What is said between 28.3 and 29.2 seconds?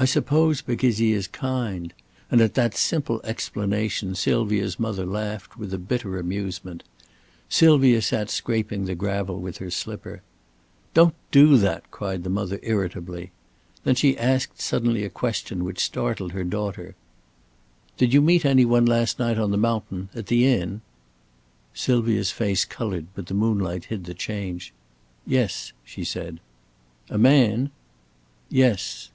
"Yes."